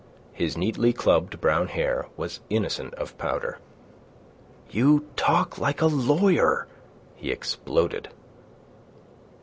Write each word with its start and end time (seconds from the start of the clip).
His 0.33 0.57
neatly 0.57 0.93
clubbed 0.93 1.39
brown 1.39 1.67
hair 1.67 2.07
was 2.17 2.39
innocent 2.49 2.95
of 2.95 3.15
powder. 3.19 3.59
"You 4.71 5.05
talk 5.15 5.59
like 5.59 5.79
a 5.79 5.85
lawyer," 5.85 6.67
he 7.15 7.29
exploded. 7.29 8.09